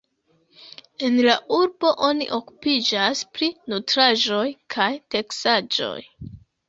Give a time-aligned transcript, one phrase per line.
[1.09, 4.43] En la urbo oni okupiĝas pri nutraĵoj
[4.77, 5.97] kaj teksaĵoj.